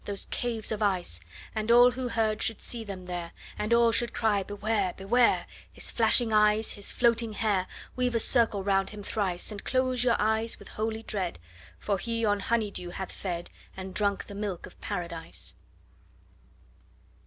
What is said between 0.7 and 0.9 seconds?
of